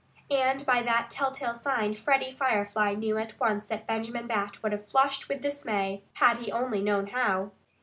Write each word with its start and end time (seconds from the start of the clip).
And 0.31 0.65
by 0.65 0.81
that 0.81 1.11
tell 1.11 1.31
tale 1.31 1.53
sign 1.53 1.93
Freddie 1.93 2.31
Firefly 2.31 2.95
knew 2.95 3.19
at 3.19 3.39
once 3.39 3.67
that 3.67 3.85
Benjamin 3.85 4.25
Bat 4.25 4.63
would 4.63 4.71
have 4.71 4.89
flushed 4.89 5.29
with 5.29 5.43
dismay, 5.43 6.01
had 6.13 6.39
he 6.39 6.51
only 6.51 6.81
known 6.81 7.05
how. 7.05 7.51